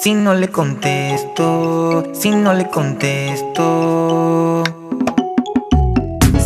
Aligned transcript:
Si 0.00 0.14
no 0.14 0.32
le 0.32 0.48
contesto, 0.48 2.04
si 2.12 2.30
no 2.30 2.54
le 2.54 2.68
contesto. 2.68 4.62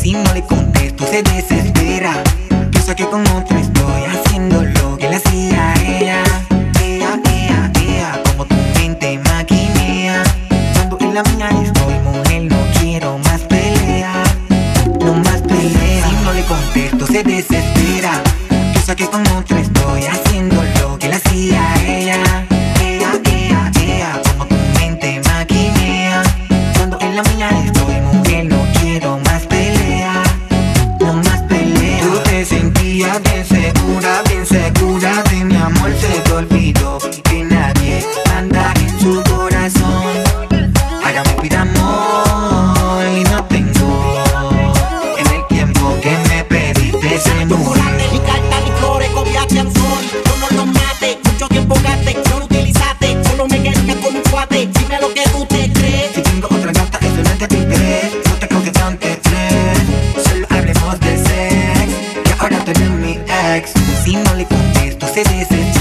Si 0.01 0.12
no 0.14 0.32
le 0.32 0.43
contesto, 0.43 1.05
se 1.05 1.23
desespera. 1.23 2.15
Piensa 2.71 2.95
que 2.95 3.04
con 3.04 3.21
otro 3.29 3.59
estoy 3.59 4.04
haciendo 4.04 4.62
lo 4.62 4.96
que 4.96 5.11
le 5.11 5.17
hacía 5.17 5.75
ella. 5.87 6.23
Ella, 6.83 7.20
ella, 7.30 7.73
ella, 7.79 8.23
como 8.25 8.46
tu 8.46 8.55
mente 8.79 9.19
maquinea. 9.19 10.23
Cuando 10.75 10.98
en 11.00 11.14
la 11.14 11.23
mía 11.23 11.50
estoy, 11.62 11.95
mujer, 11.98 12.45
no 12.45 12.57
quiero 12.80 13.19
más 13.19 13.43
pelea. 13.43 14.14
No 14.98 15.12
más 15.14 15.43
pelea. 15.43 16.09
Si 16.09 16.25
no 16.25 16.32
le 16.32 16.43
contesto, 16.45 17.07
se 17.07 17.23
desespera. 17.23 17.82
si 64.05 64.17
no 64.17 64.34
le 64.34 64.45
contesto 64.47 65.06
se 65.06 65.22
desespera. 65.22 65.72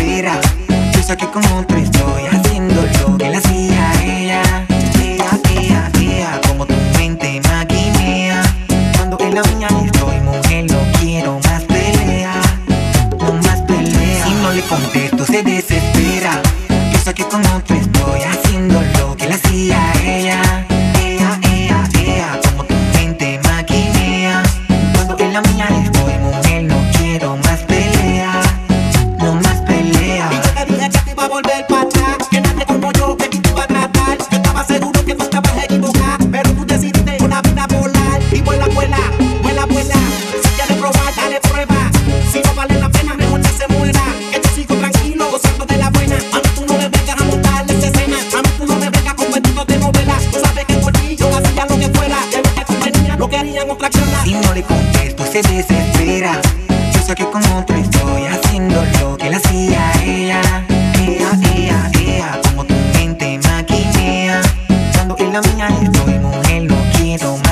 niña, 65.69 65.91
soy 65.93 66.19
mujer, 66.19 66.63
no 66.63 66.75
quiero 66.97 67.37
más. 67.37 67.50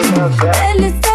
Well, 0.00 0.32
it's 0.82 1.09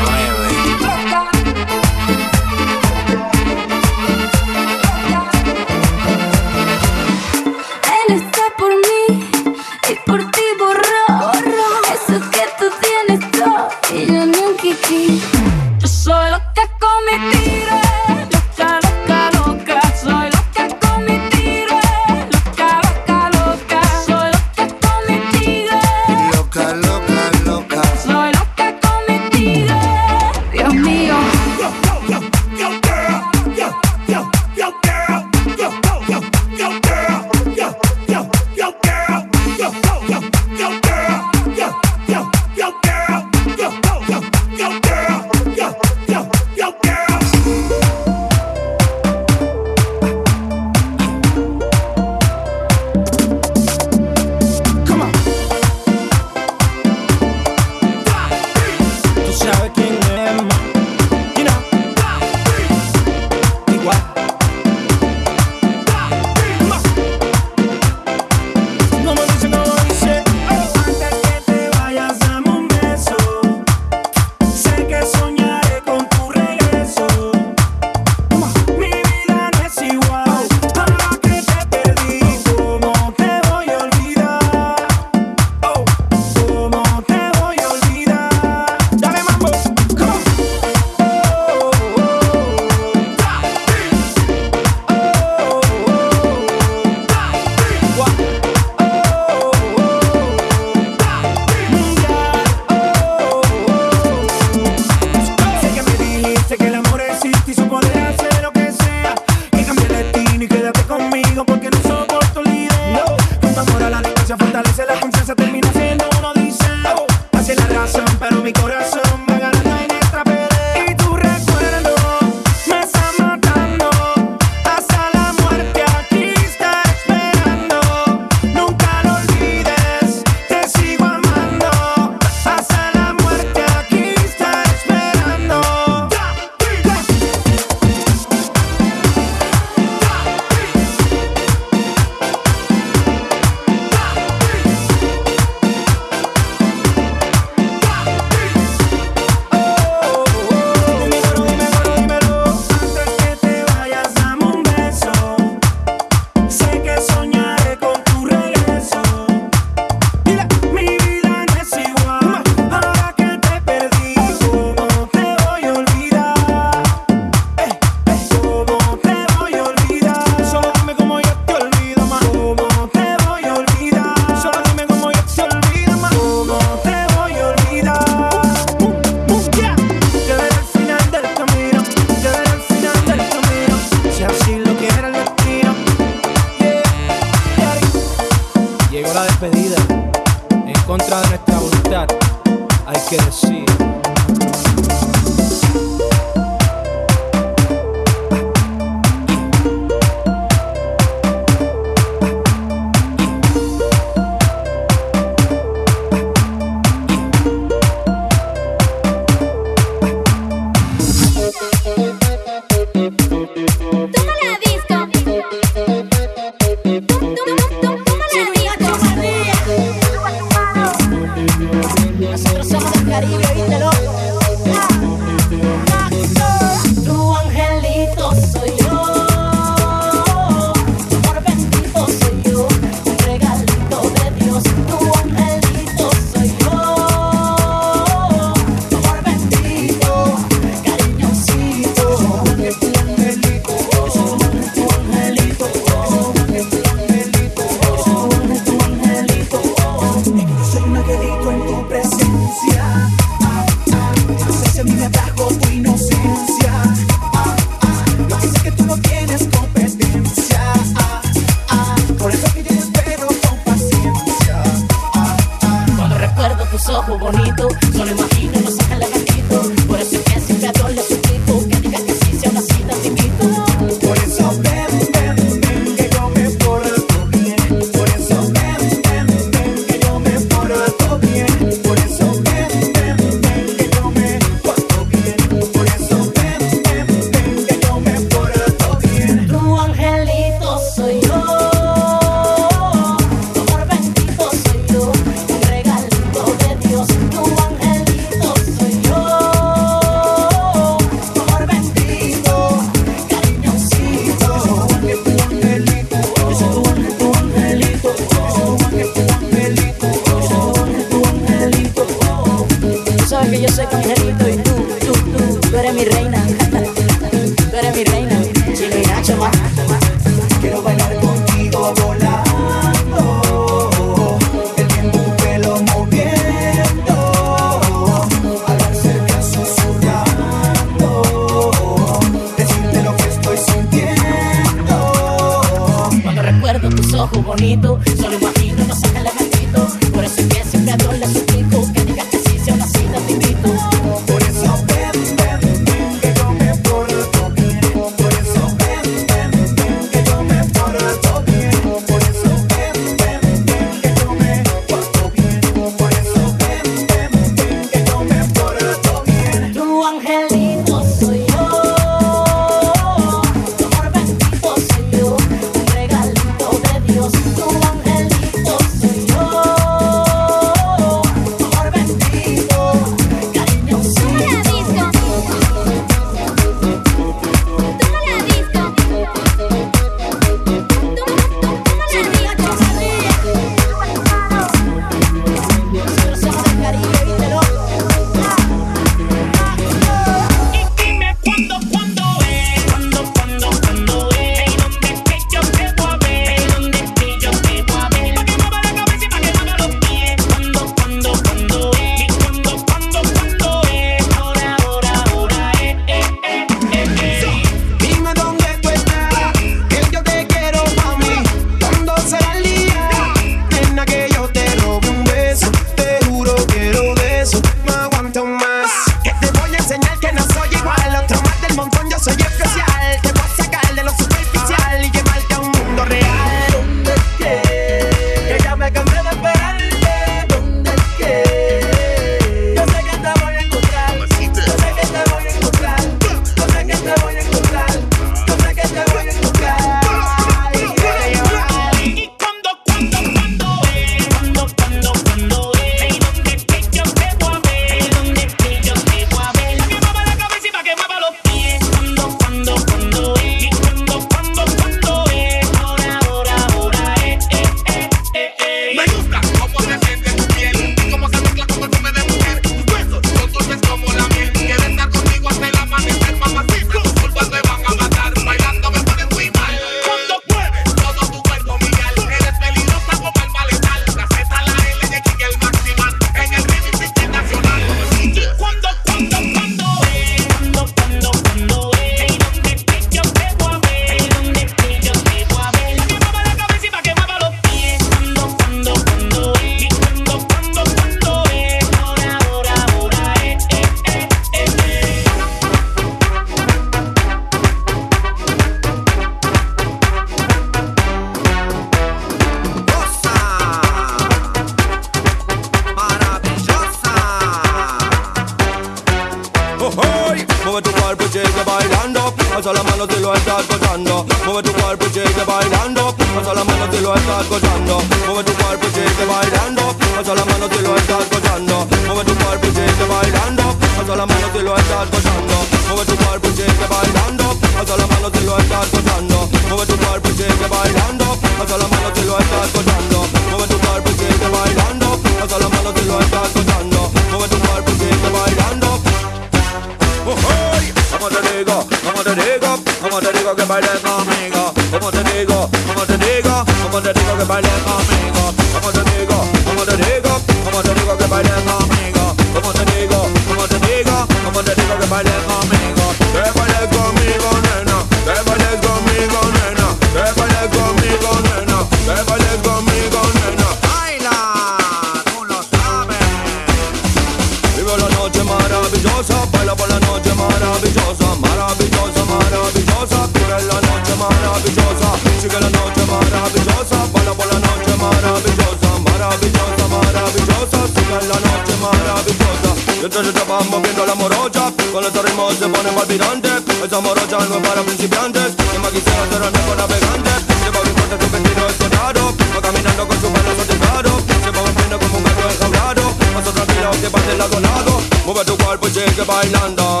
maravillosa, 568.90 569.46
baila 569.52 569.76
por 569.76 569.88
la 569.88 570.00
noche 570.00 570.34
maravillosa, 570.34 571.34
maravillosa, 571.38 572.24
maravillosa, 572.26 573.26
vive 573.32 573.58
la 573.70 573.80
noche 573.86 574.14
maravillosa, 574.18 575.08
sigue 575.40 575.60
la 575.60 575.70
noche 575.70 576.02
maravillosa, 576.10 576.98
baila 577.12 577.32
por 577.34 577.46
la 577.46 577.58
noche 577.60 577.92
maravillosa, 577.96 578.88
maravillosa, 579.06 579.84
maravillosa, 579.94 580.78
sigue 580.94 581.18
la 581.30 581.38
noche 581.46 581.74
maravillosa. 581.80 582.70
Y 583.00 583.04
entonces 583.04 583.32
te 583.32 583.44
van 583.44 583.70
moviendo 583.70 584.06
la 584.06 584.14
morocha, 584.14 584.72
con 584.92 585.04
este 585.04 585.22
ritmo 585.22 585.50
se 585.52 585.68
pone 585.68 585.90
palpitante, 585.92 586.50
esa 586.84 587.00
morocha 587.00 587.38
no 587.46 587.56
es 587.56 587.68
para 587.68 587.82
principiantes, 587.82 588.56
que 588.56 588.78
más 588.78 588.90
quisiera 588.90 589.22
ser 589.30 589.42
el 589.42 589.52
mejor 589.52 589.76
navegante, 589.76 590.30
se 590.62 590.70
va 590.70 590.80
fuerte 590.82 591.16
tu 591.16 591.30
vestido 591.30 591.66
escotado, 591.68 592.34
va 592.56 592.60
caminando 592.60 593.06
con 593.06 593.20
su 593.20 593.28
pelo 593.30 593.54
saltizado, 593.54 594.10
se 594.26 594.50
va 594.50 594.62
fino 594.82 594.98
como 594.98 595.18
un 595.18 595.24
gato 595.24 595.48
enjaulado, 595.48 596.02
paso 596.34 596.50
tranquilo 596.50 596.90
que 597.00 597.08
va 597.08 597.20
de 597.20 597.38
lado 597.38 597.56
a 597.56 597.60
lado, 597.60 597.99
mueve 598.32 598.44
tu 598.44 598.56
cuerpo 598.58 598.86
y 598.86 598.90
sigue 598.90 599.24
bailando. 599.26 600.00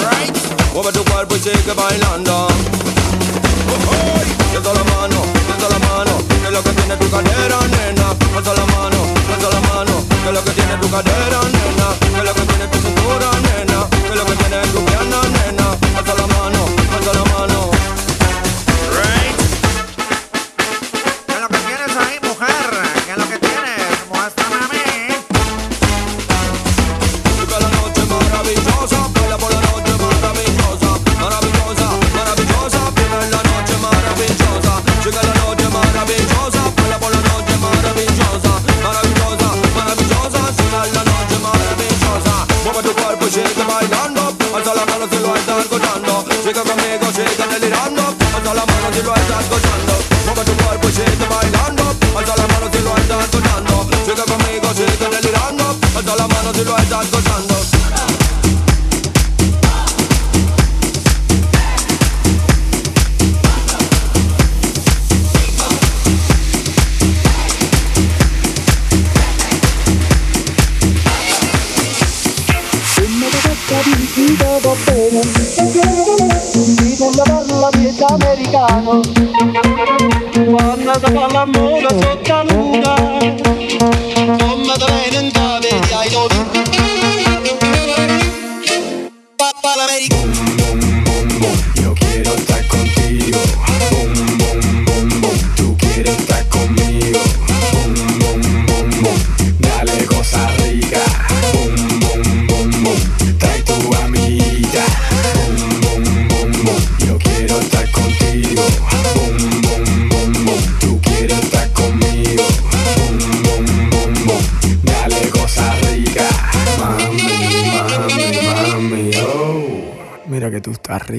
Right. 0.00 0.34
Mueve 0.72 0.92
tu 0.92 1.04
cuerpo 1.04 1.36
y 1.36 1.40
sigue 1.40 1.74
bailando. 1.74 2.46
Oh, 2.46 3.92
hey. 3.92 4.56
Alza 4.56 4.72
la 4.72 4.84
mano, 4.84 5.22
alza 5.52 5.68
la 5.68 5.78
mano, 5.88 6.12
que 6.42 6.50
lo 6.50 6.62
que 6.62 6.70
tiene 6.70 6.96
tu 6.96 7.10
cadera, 7.10 7.58
nena. 7.68 8.06
Alza 8.36 8.54
la 8.54 8.64
mano, 8.64 8.98
alza 9.34 9.48
la 9.50 9.60
mano, 9.68 9.92
que 10.24 10.32
lo 10.32 10.42
que 10.42 10.50
tiene 10.52 10.76
tu 10.78 10.90
cadera, 10.90 11.40
nena. 11.56 11.86
Que 12.00 12.22
lo 12.24 12.32
que 12.34 12.40
tiene 12.40 12.66
tu 12.68 12.78
cintura, 12.78 13.30
nena. 13.44 13.78
Que 14.08 14.14
lo 14.16 14.24
que 14.24 14.34
tiene 14.36 14.60
tu 14.72 14.85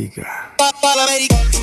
tú. 0.05 0.21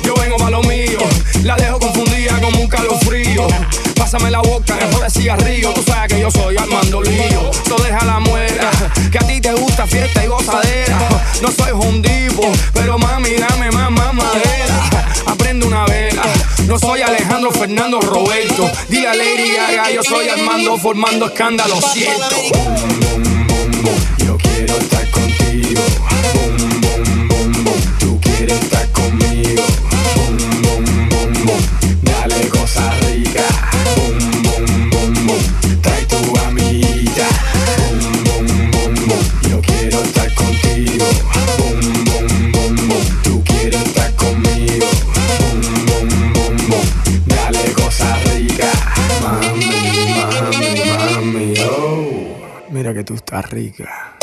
Yo 0.03 0.13
vengo 0.15 0.37
pa' 0.37 0.49
lo 0.49 0.61
mío, 0.63 0.99
la 1.43 1.55
dejo 1.55 1.79
confundida 1.79 2.39
como 2.41 2.61
un 2.61 2.67
calofrío. 2.67 3.47
Pásame 3.95 4.29
la 4.29 4.39
boca, 4.39 4.75
mejor 4.75 5.03
de 5.03 5.09
cigarrillo. 5.09 5.73
Tú 5.73 5.81
sabes 5.83 6.13
que 6.13 6.21
yo 6.21 6.29
soy 6.29 6.57
Armando 6.57 7.01
Lío. 7.01 7.51
So 7.67 7.75
deja 7.77 8.03
la 8.05 8.19
muela, 8.19 8.69
que 9.11 9.17
a 9.17 9.21
ti 9.21 9.41
te 9.41 9.53
gusta 9.53 9.87
fiesta 9.87 10.23
y 10.23 10.27
gozadera. 10.27 10.99
No 11.41 11.49
soy 11.51 11.71
hondivo, 11.71 12.51
pero 12.73 12.97
mami, 12.97 13.35
dame 13.35 13.71
más, 13.71 13.89
más 13.91 14.13
madera. 14.13 15.09
Aprende 15.27 15.65
una 15.65 15.85
vela. 15.85 16.23
No 16.67 16.77
soy 16.77 17.01
Alejandro 17.01 17.51
Fernando 17.51 18.01
Roberto. 18.01 18.69
Dile 18.89 19.07
a 19.07 19.13
Lady 19.15 19.53
Gaga, 19.55 19.91
yo 19.91 20.03
soy 20.03 20.27
Armando 20.29 20.77
formando 20.77 21.27
escándalo, 21.27 21.79
siento. 21.81 22.35
Yo 24.17 24.37
quiero 24.37 24.77
estar 24.77 25.09
contigo. 25.09 25.24
Mira 53.35 53.49
rica. 53.49 54.15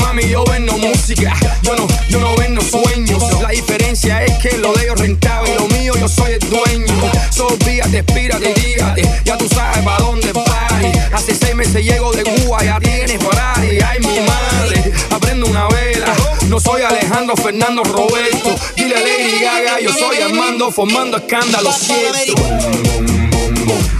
Mami, 0.00 0.28
yo 0.28 0.42
vendo 0.46 0.76
música, 0.76 1.32
yo 1.62 1.76
no, 1.76 1.86
yo 2.08 2.18
no 2.18 2.34
vendo 2.34 2.60
sueños. 2.60 3.22
La 3.40 3.50
diferencia 3.50 4.24
es 4.24 4.36
que 4.38 4.58
lo 4.58 4.72
de 4.72 4.82
ellos 4.82 4.98
rentable 4.98 5.52
y 5.52 5.54
lo 5.54 5.68
mío 5.68 5.94
yo 6.00 6.08
soy 6.08 6.32
el 6.32 6.40
dueño. 6.40 7.12
So 7.30 7.46
dígate, 7.64 7.98
espírate, 7.98 8.52
dígate, 8.52 9.08
ya 9.24 9.38
tú 9.38 9.48
sabes 9.48 9.84
pa' 9.84 9.98
dónde 9.98 10.32
pari. 10.32 10.90
Hace 11.12 11.36
seis 11.36 11.54
meses 11.54 11.84
llego 11.84 12.12
de 12.12 12.24
Cuba, 12.24 12.64
ya 12.64 12.80
tienes 12.80 13.22
Ferrari. 13.22 13.78
Ay 13.80 14.00
mi 14.00 14.18
madre, 14.26 14.92
aprendo 15.10 15.46
una 15.46 15.68
vela. 15.68 16.12
No 16.48 16.58
soy 16.58 16.82
Alejandro 16.82 17.36
Fernando 17.36 17.84
Roberto. 17.84 18.56
Dile 18.74 18.96
a 18.96 19.00
Lady 19.00 19.38
Gaga, 19.40 19.80
yo 19.80 19.92
soy 19.92 20.20
Armando 20.20 20.72
formando 20.72 21.18
escándalo, 21.18 21.72
cierto. 21.72 22.34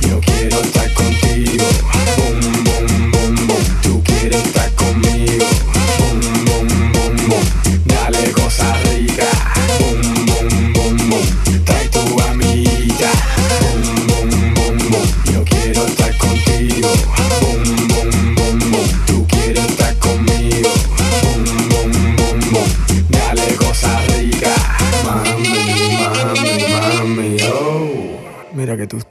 Yo 0.00 0.20
quiero 0.20 0.60
estar 0.60 0.92
contigo. 0.94 1.64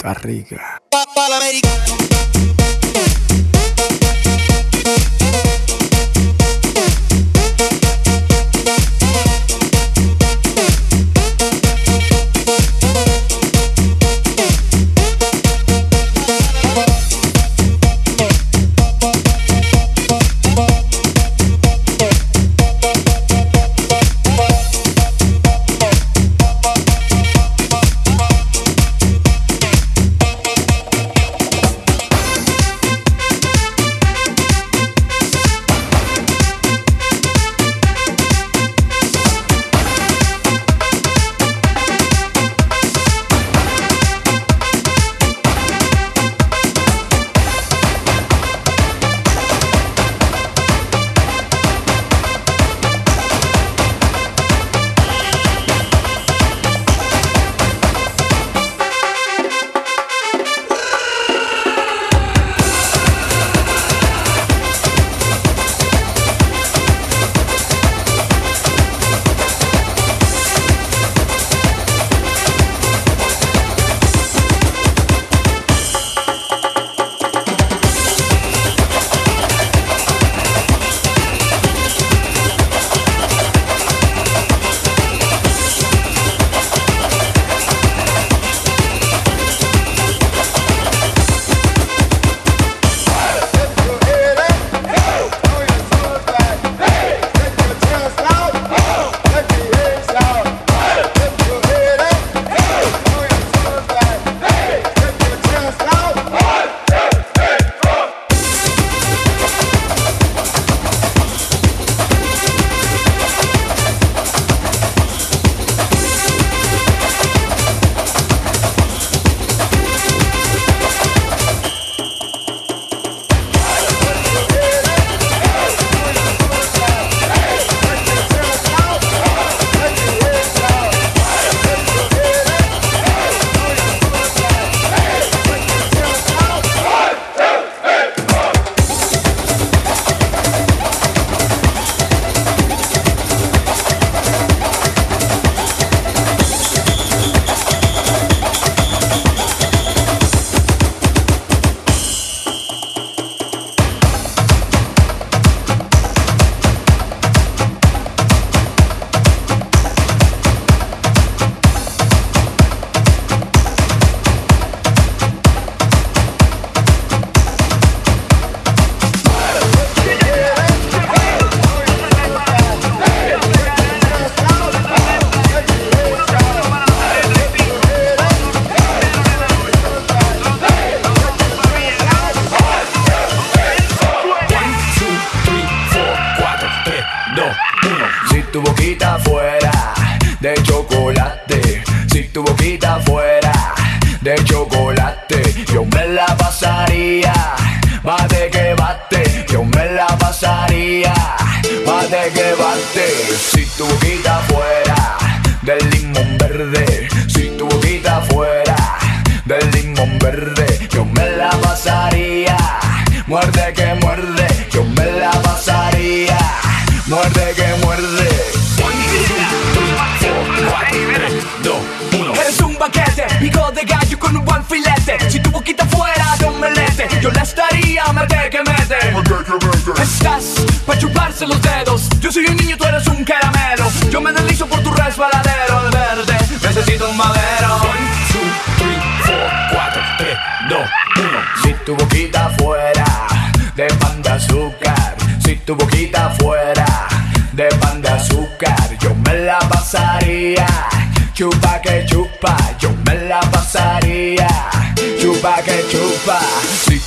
arriga. 0.03 0.82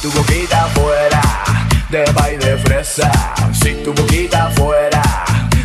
Si 0.07 0.13
tu 0.13 0.19
boquita 0.19 0.69
fuera 0.69 1.21
de 1.91 2.05
pay 2.13 2.37
de 2.37 2.57
fresa, 2.59 3.11
si 3.53 3.75
tu 3.83 3.93
boquita 3.93 4.53
fuera 4.55 5.03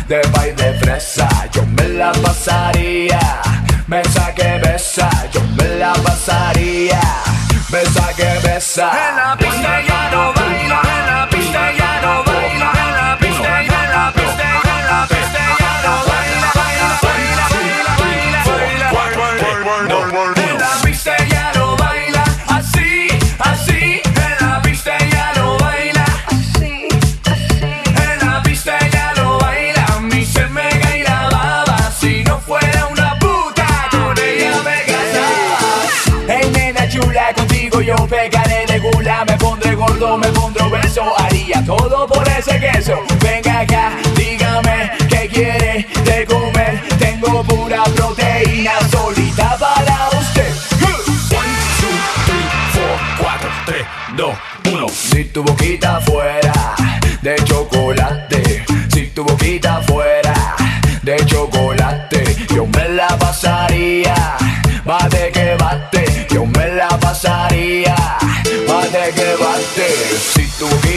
de 0.08 0.18
pay 0.32 0.52
de 0.54 0.74
fresa, 0.80 1.28
yo 1.52 1.64
me 1.64 1.86
la 1.90 2.10
pasaría, 2.10 3.20
besa 3.86 4.34
que 4.34 4.58
besa, 4.58 5.08
yo 5.32 5.40
me 5.56 5.76
la 5.76 5.92
pasaría, 5.92 7.00
besa 7.70 8.12
que 8.16 8.48
besa. 8.48 8.90
no 38.02 38.08
pegaré 38.08 38.66
de 38.66 38.78
gula, 38.80 39.24
me 39.24 39.36
pondré 39.38 39.74
gordo, 39.74 40.18
me 40.18 40.28
pondré 40.28 40.68
beso, 40.68 41.02
haría 41.18 41.64
todo 41.64 42.06
por 42.06 42.26
ese 42.28 42.58
queso. 42.58 42.94
Venga 43.20 43.60
acá, 43.60 43.92
dígame 44.16 44.90
qué 45.08 45.28
quiere 45.28 45.86
de 46.04 46.26
comer, 46.26 46.82
tengo 46.98 47.42
pura 47.44 47.84
proteína 47.84 48.72
solita 48.90 49.56
para 49.58 50.08
usted. 50.20 50.52
1, 50.80 50.88
2, 51.30 51.40
3, 52.26 52.38
4, 53.18 53.50
3, 53.66 53.86
2, 54.16 54.36
1. 54.72 54.88
Si 54.88 55.24
tu 55.26 55.44
boquita 55.44 56.00
do 70.62 70.68
it. 70.68 70.91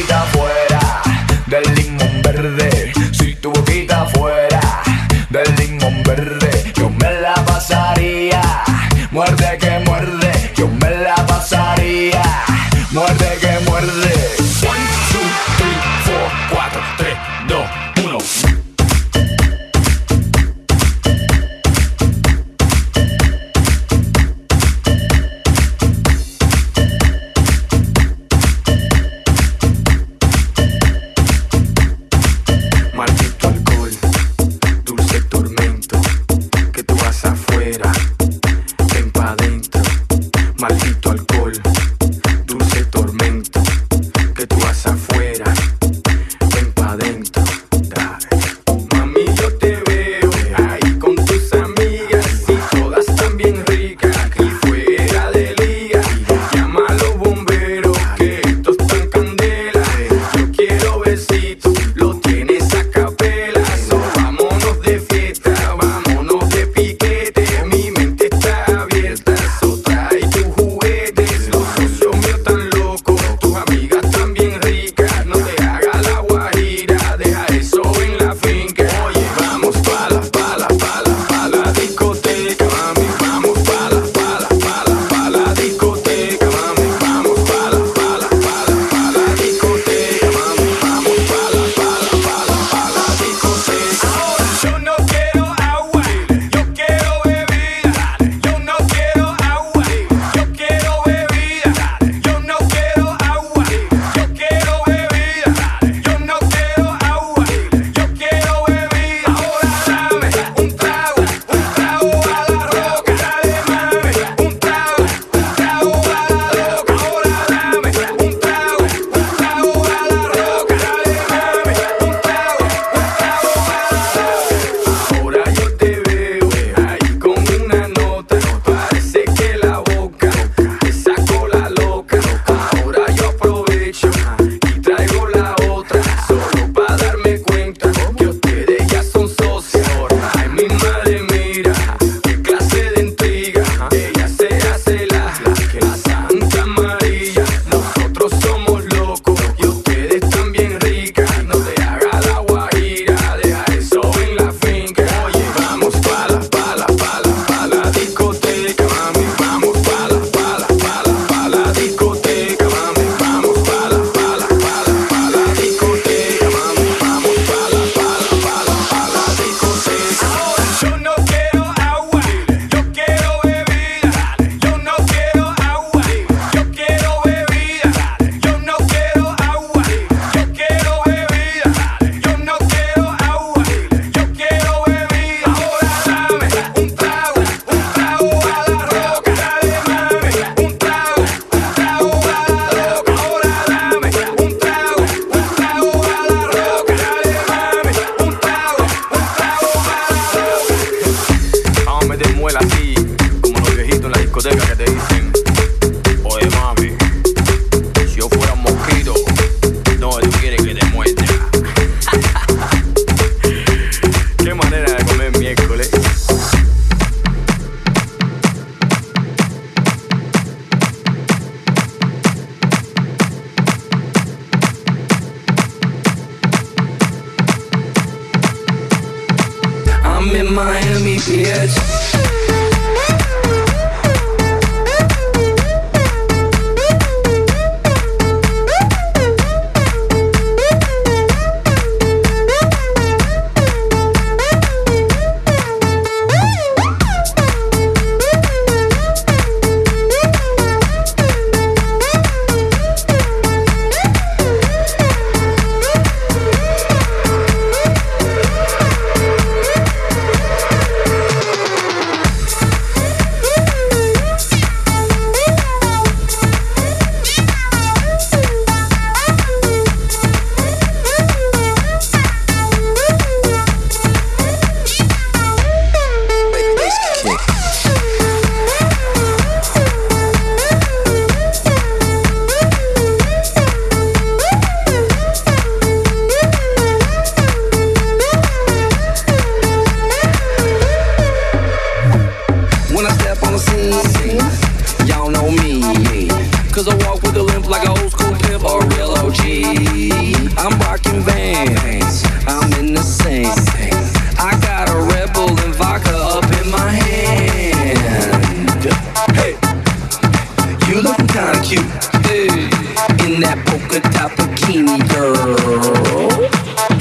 that 313.45 313.61
polka 313.67 313.99
dot 314.15 314.31
bikini 314.37 314.97
girl. 315.13 316.29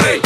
Hey, 0.05 0.21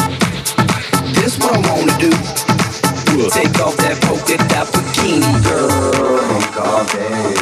this 1.14 1.38
what 1.38 1.54
I 1.54 1.60
wanna 1.70 1.94
do. 2.02 2.10
What? 2.10 3.32
Take 3.32 3.58
off 3.62 3.76
that 3.78 3.96
polka 4.02 4.36
dot 4.50 4.66
bikini 4.74 5.32
girl. 5.46 6.18
Drink 6.26 6.56
all 6.58 6.84
day, 6.90 7.34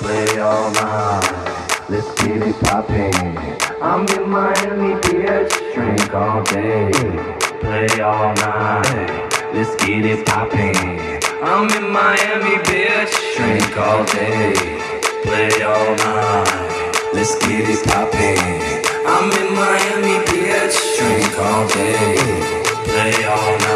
play 0.00 0.38
all 0.38 0.70
night. 0.70 1.44
Let's 1.88 2.10
get 2.22 2.42
it 2.42 2.56
poppin'. 2.62 3.36
I'm 3.82 4.06
in 4.16 4.30
Miami, 4.30 4.94
bitch. 5.02 5.52
Drink 5.74 6.14
all 6.14 6.42
day, 6.44 6.90
play 7.60 8.00
all 8.00 8.32
night. 8.34 9.10
Let's 9.52 9.74
get 9.84 10.06
it 10.06 10.24
poppin'. 10.26 11.20
I'm 11.42 11.68
in 11.78 11.90
Miami, 11.90 12.56
bitch. 12.68 13.14
Drink 13.36 13.76
all 13.76 14.04
day, 14.04 14.54
play 15.24 15.62
all 15.62 15.94
night. 15.96 16.73
Let's 17.14 17.36
get 17.38 17.68
it 17.68 17.86
poppin'. 17.86 18.38
I'm 19.06 19.30
in 19.30 19.54
Miami, 19.54 20.18
bitch. 20.26 20.76
Drink 20.98 21.38
all 21.38 21.68
day, 21.68 22.16
play 22.86 23.24
all 23.24 23.58
night. 23.58 23.73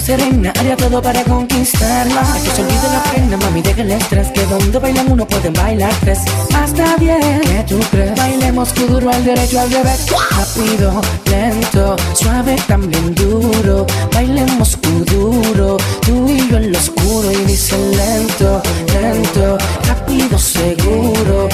Serena, 0.00 0.52
haría 0.58 0.76
todo 0.76 1.02
para 1.02 1.22
conquistarla. 1.24 2.20
A 2.20 2.40
que 2.42 2.50
se 2.50 2.62
olvide 2.62 2.88
la 2.92 3.02
pena, 3.12 3.36
mami, 3.36 3.62
deja 3.62 3.82
el 3.82 3.92
estrés, 3.92 4.28
que 4.28 4.44
donde 4.46 4.78
bailan 4.78 5.12
uno 5.12 5.26
pueden 5.26 5.52
bailar 5.52 5.92
tres. 6.00 6.20
Hasta 6.54 6.96
diez, 6.96 7.40
¿qué 7.42 7.64
tú 7.68 7.78
crees? 7.90 8.14
Bailemos 8.16 8.74
duro 8.74 9.10
al 9.10 9.24
derecho, 9.24 9.60
al 9.60 9.70
revés. 9.70 10.06
Rápido, 10.30 11.00
lento, 11.30 11.96
suave, 12.14 12.56
también 12.66 13.14
duro. 13.14 13.86
Bailemos 14.12 14.78
duro, 15.06 15.76
tú 16.00 16.28
y 16.28 16.48
yo 16.48 16.56
en 16.56 16.72
lo 16.72 16.78
oscuro. 16.78 17.30
Y 17.32 17.44
dice 17.44 17.76
lento, 17.78 18.62
lento, 18.92 19.58
rápido, 19.86 20.38
seguro. 20.38 21.48